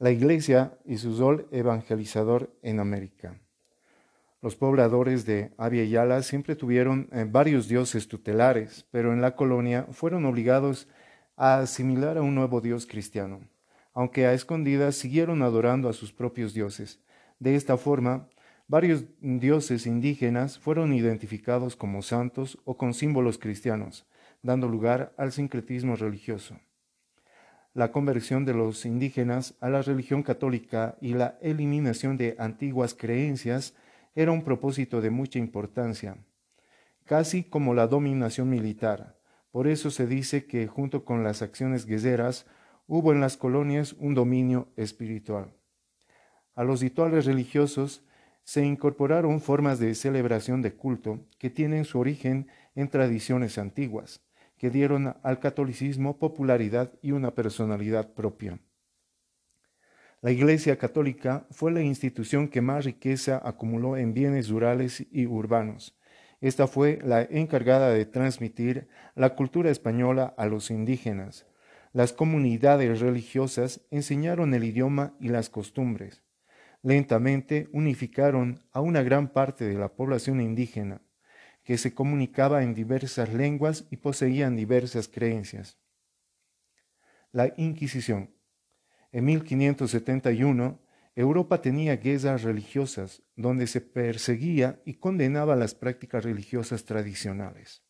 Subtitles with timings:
[0.00, 3.38] la Iglesia y su rol evangelizador en América.
[4.40, 9.86] Los pobladores de Abya Yala siempre tuvieron eh, varios dioses tutelares, pero en la colonia
[9.92, 10.88] fueron obligados
[11.36, 13.40] a asimilar a un nuevo dios cristiano,
[13.92, 17.02] aunque a escondidas siguieron adorando a sus propios dioses.
[17.38, 18.26] De esta forma,
[18.68, 24.06] varios dioses indígenas fueron identificados como santos o con símbolos cristianos,
[24.42, 26.56] dando lugar al sincretismo religioso
[27.72, 33.74] la conversión de los indígenas a la religión católica y la eliminación de antiguas creencias
[34.14, 36.16] era un propósito de mucha importancia,
[37.04, 39.16] casi como la dominación militar.
[39.52, 42.46] Por eso se dice que junto con las acciones guerreras
[42.88, 45.52] hubo en las colonias un dominio espiritual.
[46.56, 48.04] A los rituales religiosos
[48.42, 54.22] se incorporaron formas de celebración de culto que tienen su origen en tradiciones antiguas
[54.60, 58.60] que dieron al catolicismo popularidad y una personalidad propia.
[60.20, 65.98] La Iglesia Católica fue la institución que más riqueza acumuló en bienes rurales y urbanos.
[66.42, 71.46] Esta fue la encargada de transmitir la cultura española a los indígenas.
[71.94, 76.22] Las comunidades religiosas enseñaron el idioma y las costumbres.
[76.82, 81.00] Lentamente unificaron a una gran parte de la población indígena
[81.64, 85.78] que se comunicaba en diversas lenguas y poseían diversas creencias.
[87.32, 88.34] La Inquisición.
[89.12, 90.80] En 1571,
[91.16, 97.82] Europa tenía guerras religiosas donde se perseguía y condenaba las prácticas religiosas tradicionales.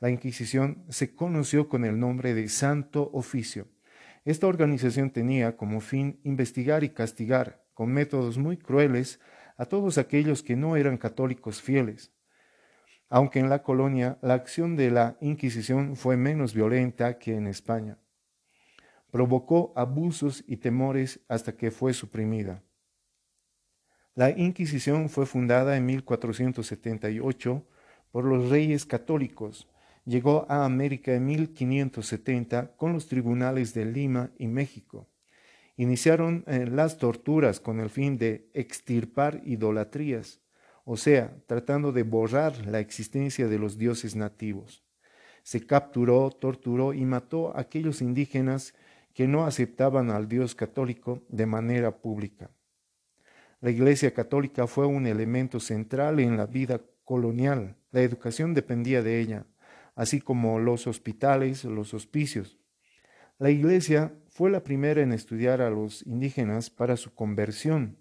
[0.00, 3.68] La Inquisición se conoció con el nombre de Santo Oficio.
[4.24, 9.20] Esta organización tenía como fin investigar y castigar con métodos muy crueles
[9.56, 12.13] a todos aquellos que no eran católicos fieles,
[13.14, 17.96] aunque en la colonia la acción de la Inquisición fue menos violenta que en España.
[19.12, 22.64] Provocó abusos y temores hasta que fue suprimida.
[24.16, 27.64] La Inquisición fue fundada en 1478
[28.10, 29.68] por los reyes católicos.
[30.04, 35.06] Llegó a América en 1570 con los tribunales de Lima y México.
[35.76, 40.40] Iniciaron eh, las torturas con el fin de extirpar idolatrías
[40.84, 44.84] o sea, tratando de borrar la existencia de los dioses nativos.
[45.42, 48.74] Se capturó, torturó y mató a aquellos indígenas
[49.14, 52.50] que no aceptaban al Dios católico de manera pública.
[53.60, 57.76] La Iglesia católica fue un elemento central en la vida colonial.
[57.92, 59.46] La educación dependía de ella,
[59.94, 62.58] así como los hospitales, los hospicios.
[63.38, 67.96] La Iglesia fue la primera en estudiar a los indígenas para su conversión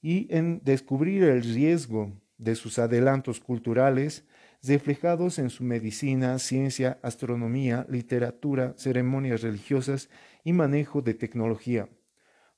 [0.00, 4.24] y en descubrir el riesgo de sus adelantos culturales
[4.62, 10.08] reflejados en su medicina, ciencia, astronomía, literatura, ceremonias religiosas
[10.44, 11.88] y manejo de tecnología,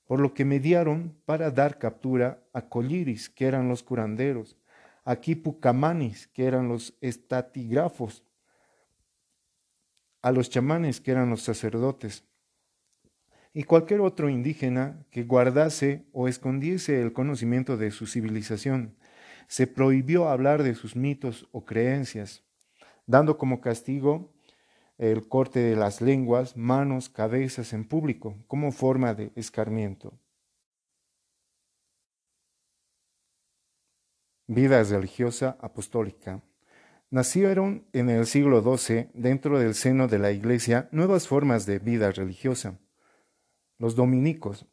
[0.06, 4.56] por lo que mediaron para dar captura a Colliris, que eran los curanderos,
[5.04, 8.24] a Kipucamanis, que eran los estatígrafos,
[10.22, 12.24] a los chamanes, que eran los sacerdotes,
[13.52, 18.96] y cualquier otro indígena que guardase o escondiese el conocimiento de su civilización.
[19.48, 22.44] Se prohibió hablar de sus mitos o creencias,
[23.06, 24.32] dando como castigo
[24.98, 30.12] el corte de las lenguas, manos, cabezas en público, como forma de escarmiento.
[34.46, 36.42] Vida religiosa apostólica.
[37.08, 42.12] Nacieron en el siglo XII, dentro del seno de la Iglesia, nuevas formas de vida
[42.12, 42.78] religiosa
[43.80, 44.66] los dominicos,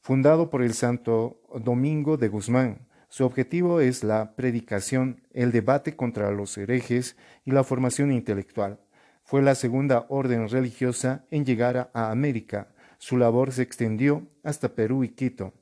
[0.00, 2.86] fundado por el Santo Domingo de Guzmán.
[3.08, 7.16] Su objetivo es la predicación, el debate contra los herejes
[7.46, 8.78] y la formación intelectual.
[9.24, 12.68] Fue la segunda orden religiosa en llegar a América.
[12.98, 15.54] Su labor se extendió hasta Perú y Quito.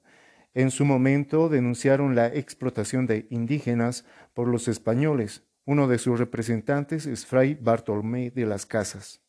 [0.52, 5.44] En su momento denunciaron la explotación de indígenas por los españoles.
[5.64, 9.20] Uno de sus representantes es Fray Bartolomé de las Casas.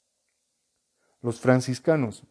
[1.21, 2.25] Los franciscanos,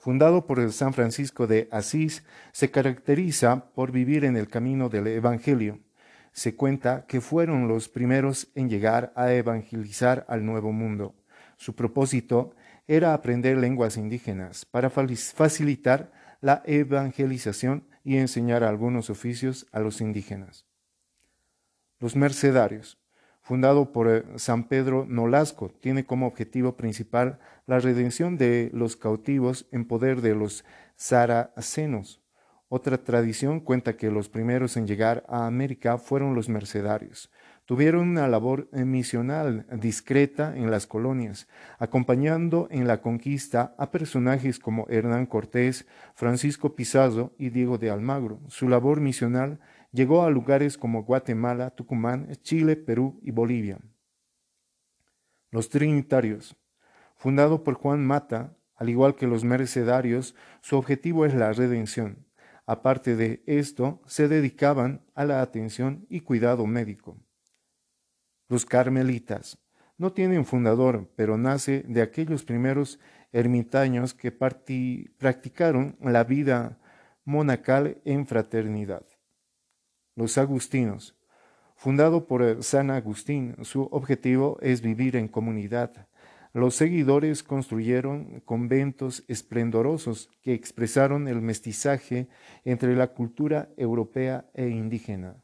[0.00, 5.06] fundado por el San Francisco de Asís, se caracteriza por vivir en el camino del
[5.06, 5.78] Evangelio.
[6.32, 11.14] Se cuenta que fueron los primeros en llegar a evangelizar al Nuevo Mundo.
[11.58, 12.54] Su propósito
[12.88, 16.10] era aprender lenguas indígenas para facilitar
[16.40, 20.64] la evangelización y enseñar algunos oficios a los indígenas.
[21.98, 22.96] Los mercedarios
[23.40, 29.66] fundado por eh, San Pedro Nolasco, tiene como objetivo principal la redención de los cautivos
[29.72, 30.64] en poder de los
[30.96, 32.20] saracenos.
[32.68, 37.30] Otra tradición cuenta que los primeros en llegar a América fueron los mercedarios.
[37.64, 41.48] Tuvieron una labor misional discreta en las colonias,
[41.78, 48.40] acompañando en la conquista a personajes como Hernán Cortés, Francisco Pizarro y Diego de Almagro.
[48.48, 49.60] Su labor misional
[49.92, 53.78] llegó a lugares como Guatemala, Tucumán, Chile, Perú y Bolivia.
[55.50, 56.56] Los Trinitarios.
[57.16, 62.26] Fundado por Juan Mata, al igual que los mercedarios, su objetivo es la redención.
[62.66, 67.18] Aparte de esto, se dedicaban a la atención y cuidado médico.
[68.48, 69.58] Los carmelitas
[69.98, 72.98] no tienen fundador, pero nace de aquellos primeros
[73.32, 76.78] ermitaños que practicaron la vida
[77.24, 79.04] monacal en fraternidad.
[80.20, 81.16] Los agustinos.
[81.76, 86.08] Fundado por San Agustín, su objetivo es vivir en comunidad.
[86.52, 92.28] Los seguidores construyeron conventos esplendorosos que expresaron el mestizaje
[92.66, 95.36] entre la cultura europea e indígena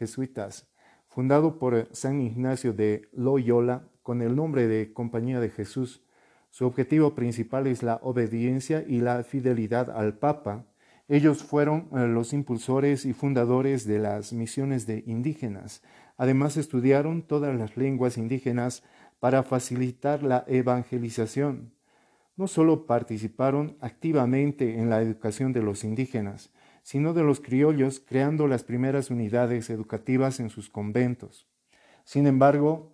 [0.00, 0.66] jesuitas,
[1.08, 6.02] fundado por San Ignacio de Loyola con el nombre de Compañía de Jesús.
[6.50, 10.66] Su objetivo principal es la obediencia y la fidelidad al Papa.
[11.10, 15.82] Ellos fueron eh, los impulsores y fundadores de las misiones de indígenas.
[16.16, 18.84] Además estudiaron todas las lenguas indígenas
[19.18, 21.72] para facilitar la evangelización.
[22.36, 26.52] No solo participaron activamente en la educación de los indígenas,
[26.84, 31.48] sino de los criollos, creando las primeras unidades educativas en sus conventos.
[32.04, 32.92] Sin embargo,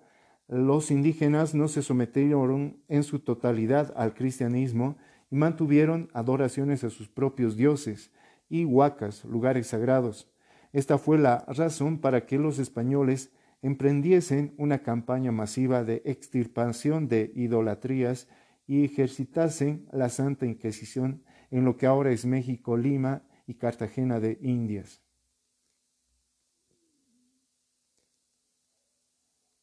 [0.49, 4.97] los indígenas no se sometieron en su totalidad al cristianismo
[5.31, 8.11] y mantuvieron adoraciones a sus propios dioses
[8.49, 10.31] y huacas, lugares sagrados.
[10.73, 13.33] Esta fue la razón para que los españoles
[13.63, 18.29] emprendiesen una campaña masiva de extirpación de idolatrías
[18.67, 24.39] y ejercitasen la Santa Inquisición en lo que ahora es México, Lima y Cartagena de
[24.41, 25.03] Indias.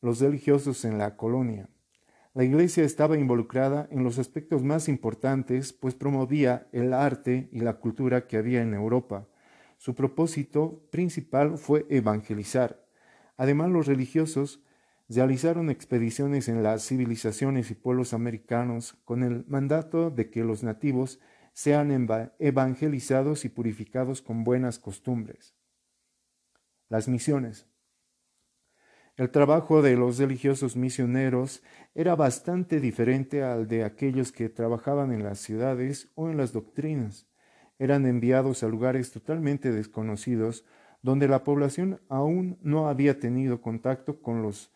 [0.01, 1.69] Los religiosos en la colonia.
[2.36, 7.76] La iglesia estaba involucrada en los aspectos más importantes, pues promovía el arte y la
[7.76, 9.28] cultura que había en Europa.
[9.78, 12.88] Su propósito principal fue evangelizar.
[13.38, 14.64] Además, los religiosos
[15.10, 21.20] realizaron expediciones en las civilizaciones y pueblos americanos con el mandato de que los nativos
[21.54, 21.92] sean
[22.40, 25.54] evangelizados y purificados con buenas costumbres.
[26.90, 27.68] Las misiones.
[29.15, 31.62] El trabajo de los religiosos misioneros
[31.94, 37.27] era bastante diferente al de aquellos que trabajaban en las ciudades o en las doctrinas.
[37.77, 40.65] Eran enviados a lugares totalmente desconocidos
[41.04, 44.74] donde la población aún no había tenido contacto con los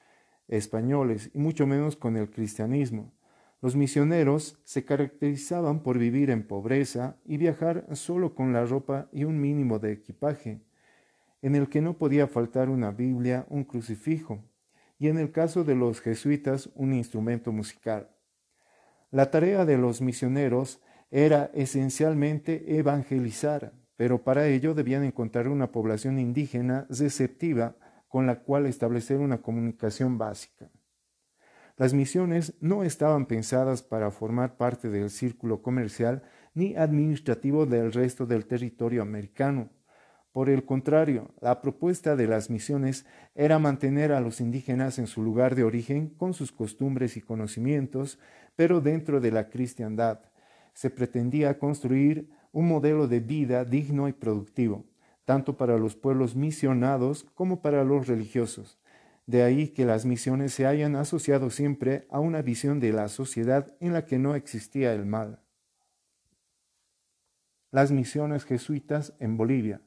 [0.48, 3.16] españoles y mucho menos con el cristianismo.
[3.60, 9.24] Los misioneros se caracterizaban por vivir en pobreza y viajar solo con la ropa y
[9.24, 10.62] un mínimo de equipaje,
[11.42, 14.44] en el que no podía faltar una Biblia, un crucifijo,
[15.00, 18.10] y en el caso de los jesuitas un instrumento musical.
[19.12, 20.82] La tarea de los misioneros
[21.12, 27.76] era esencialmente evangelizar, pero para ello debían encontrar una población indígena receptiva
[28.08, 30.70] con la cual establecer una comunicación básica.
[31.78, 36.24] Las misiones no estaban pensadas para formar parte del círculo comercial
[36.54, 39.70] ni administrativo del resto del territorio americano.
[40.38, 45.24] Por el contrario, la propuesta de las misiones era mantener a los indígenas en su
[45.24, 48.20] lugar de origen con sus costumbres y conocimientos,
[48.56, 50.20] pero dentro de la cristiandad.
[50.76, 54.86] Se pretendía construir un modelo de vida digno y productivo,
[55.26, 58.78] tanto para los pueblos misionados como para los religiosos.
[59.26, 63.76] De ahí que las misiones se hayan asociado siempre a una visión de la sociedad
[63.80, 65.40] en la que no existía el mal.
[67.72, 69.82] Las misiones jesuitas en Bolivia.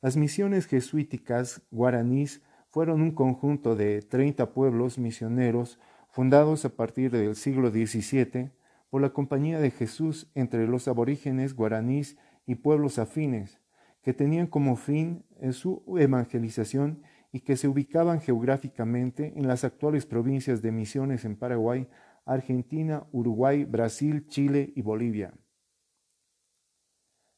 [0.00, 7.34] Las misiones jesuíticas guaraníes fueron un conjunto de 30 pueblos misioneros fundados a partir del
[7.34, 8.52] siglo XVII
[8.90, 13.60] por la Compañía de Jesús entre los aborígenes guaraníes y pueblos afines,
[14.02, 17.02] que tenían como fin su evangelización
[17.32, 21.88] y que se ubicaban geográficamente en las actuales provincias de Misiones en Paraguay,
[22.24, 25.34] Argentina, Uruguay, Brasil, Chile y Bolivia.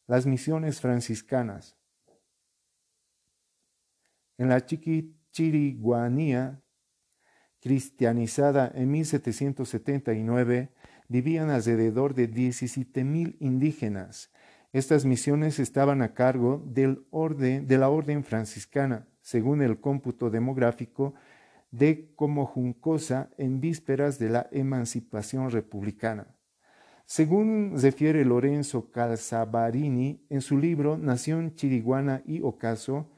[0.07, 1.80] Las misiones franciscanas.
[4.41, 6.63] En la Chiquichiriguanía,
[7.61, 10.73] cristianizada en 1779,
[11.09, 14.33] vivían alrededor de 17.000 indígenas.
[14.73, 21.13] Estas misiones estaban a cargo del orden, de la orden franciscana, según el cómputo demográfico
[21.71, 26.35] de Comojuncosa en vísperas de la emancipación republicana.
[27.05, 33.11] Según refiere Lorenzo Calzabarini en su libro Nación Chiriguana y Ocaso,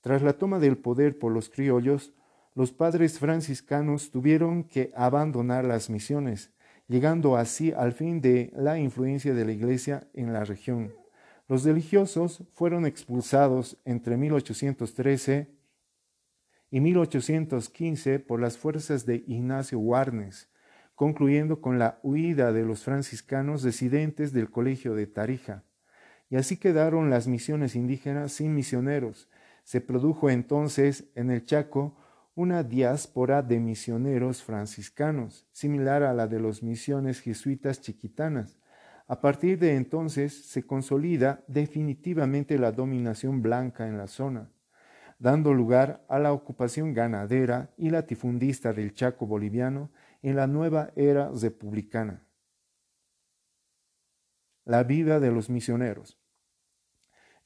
[0.00, 2.12] Tras la toma del poder por los criollos,
[2.54, 6.52] los padres franciscanos tuvieron que abandonar las misiones,
[6.88, 10.92] llegando así al fin de la influencia de la Iglesia en la región.
[11.48, 15.48] Los religiosos fueron expulsados entre 1813
[16.70, 20.48] y 1815 por las fuerzas de Ignacio Warnes,
[20.94, 25.64] concluyendo con la huida de los franciscanos residentes del colegio de Tarija.
[26.28, 29.28] Y así quedaron las misiones indígenas sin misioneros.
[29.64, 31.96] Se produjo entonces en el Chaco
[32.34, 38.58] una diáspora de misioneros franciscanos, similar a la de las misiones jesuitas chiquitanas.
[39.06, 44.52] A partir de entonces se consolida definitivamente la dominación blanca en la zona,
[45.18, 49.90] dando lugar a la ocupación ganadera y latifundista del Chaco boliviano
[50.22, 52.24] en la nueva era republicana.
[54.64, 56.19] La vida de los misioneros.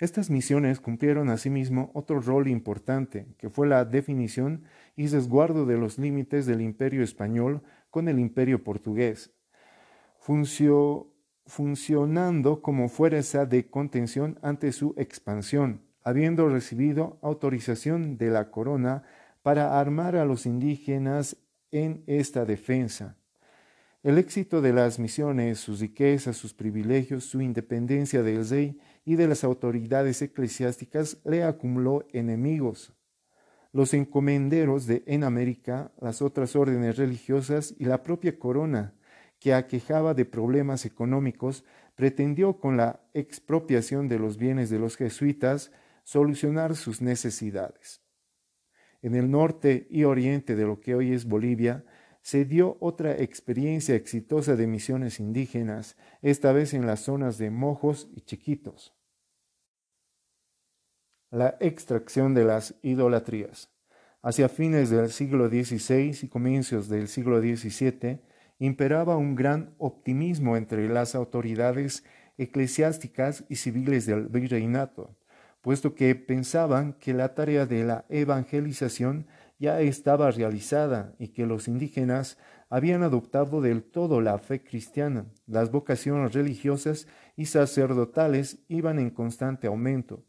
[0.05, 4.65] Estas misiones cumplieron asimismo otro rol importante, que fue la definición
[4.97, 9.33] y resguardo de los límites del imperio español con el imperio portugués,
[11.47, 19.05] funcionando como fuerza de contención ante su expansión, habiendo recibido autorización de la corona
[19.43, 21.39] para armar a los indígenas
[21.71, 23.17] en esta defensa.
[24.03, 29.29] El éxito de las misiones, sus riquezas, sus privilegios, su independencia del rey y de
[29.29, 32.93] las autoridades eclesiásticas le acumuló enemigos.
[33.73, 38.95] Los encomenderos de en América, las otras órdenes religiosas y la propia corona,
[39.41, 41.65] que aquejaba de problemas económicos,
[41.97, 45.71] pretendió con la expropiación de los bienes de los jesuitas
[46.03, 48.01] solucionar sus necesidades.
[49.03, 51.85] En el norte y oriente de lo que hoy es Bolivia,
[52.25, 58.09] se dio otra experiencia exitosa de misiones indígenas, esta vez en las zonas de Mojos
[58.17, 58.95] y Chiquitos.
[61.31, 63.69] La extracción de las idolatrías.
[64.23, 68.23] Hacia fines del siglo XVI y comienzos del siglo XVII,
[68.59, 72.05] imperaba un gran optimismo entre las autoridades
[72.39, 75.15] eclesiásticas y civiles del virreinato,
[75.61, 79.27] puesto que pensaban que la tarea de la evangelización
[79.59, 85.27] ya estaba realizada y que los indígenas habían adoptado del todo la fe cristiana.
[85.47, 87.07] Las vocaciones religiosas
[87.37, 90.25] y sacerdotales iban en constante aumento.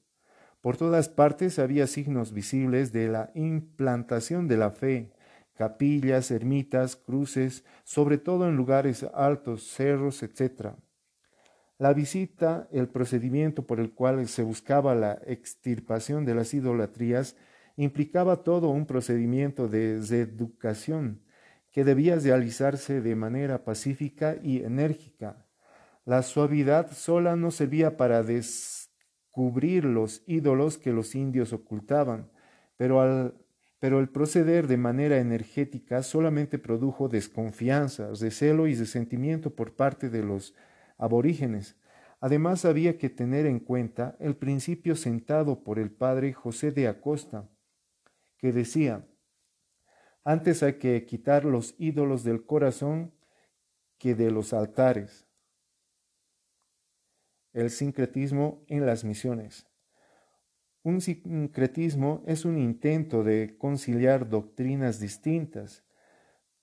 [0.61, 5.11] Por todas partes había signos visibles de la implantación de la fe,
[5.53, 10.73] capillas, ermitas, cruces, sobre todo en lugares altos, cerros, etc.
[11.77, 17.35] La visita, el procedimiento por el cual se buscaba la extirpación de las idolatrías,
[17.77, 21.21] implicaba todo un procedimiento de educación
[21.75, 25.45] que debía realizarse de manera pacífica y enérgica.
[26.05, 32.31] La suavidad sola no servía para descubrir los ídolos que los indios ocultaban,
[32.77, 33.35] pero,
[33.79, 40.23] pero el proceder de manera energética solamente produjo desconfianza, recelo y resentimiento por parte de
[40.23, 40.55] los
[40.97, 41.75] aborígenes.
[42.21, 47.49] Además había que tener en cuenta el principio sentado por el padre José de Acosta,
[48.37, 49.07] que decía,
[50.23, 53.13] antes hay que quitar los ídolos del corazón
[53.97, 55.27] que de los altares.
[57.53, 59.67] El sincretismo en las misiones.
[60.81, 65.83] Un sincretismo es un intento de conciliar doctrinas distintas.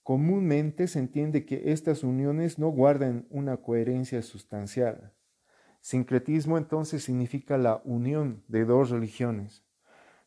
[0.02, 5.14] Comúnmente se entiende que estas uniones no guardan una coherencia sustancial.
[5.80, 9.64] Sincretismo entonces significa la unión de dos religiones.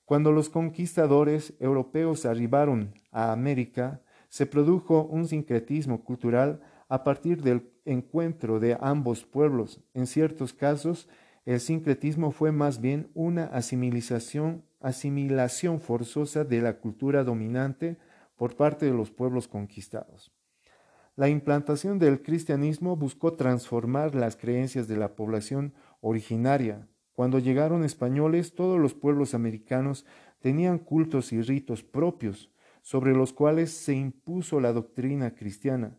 [0.05, 7.71] Cuando los conquistadores europeos arribaron a América, se produjo un sincretismo cultural a partir del
[7.85, 9.81] encuentro de ambos pueblos.
[9.93, 11.09] En ciertos casos,
[11.45, 14.63] el sincretismo fue más bien una asimilación,
[15.79, 17.97] forzosa de la cultura dominante
[18.35, 20.31] por parte de los pueblos conquistados.
[21.15, 28.55] La implantación del cristianismo buscó transformar las creencias de la población originaria, cuando llegaron españoles,
[28.55, 30.05] todos los pueblos americanos
[30.41, 35.97] tenían cultos y ritos propios, sobre los cuales se impuso la doctrina cristiana.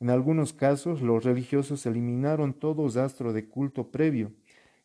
[0.00, 4.32] En algunos casos los religiosos eliminaron todo rastro de culto previo,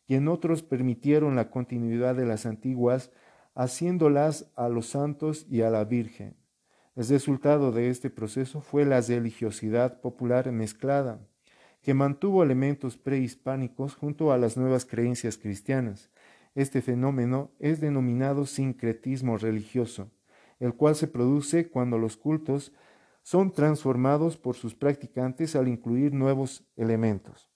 [0.06, 3.10] y en otros permitieron la continuidad de las antiguas,
[3.54, 6.36] haciéndolas a los santos y a la Virgen.
[6.94, 11.26] El resultado de este proceso fue la religiosidad popular mezclada,
[11.82, 16.10] que mantuvo elementos prehispánicos junto a las nuevas creencias cristianas.
[16.54, 20.10] Este fenómeno es denominado sincretismo religioso,
[20.60, 22.72] el cual se produce cuando los cultos
[23.22, 27.51] son transformados por sus practicantes al incluir nuevos elementos.